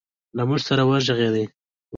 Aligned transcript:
له 0.37 0.43
موږ 0.49 0.59
سره 0.67 0.81
وغږېد 0.89 1.49